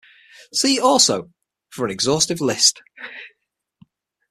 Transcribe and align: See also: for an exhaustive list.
See 0.51 0.79
also: 0.79 1.31
for 1.69 1.85
an 1.85 1.91
exhaustive 1.91 2.41
list. 2.41 2.81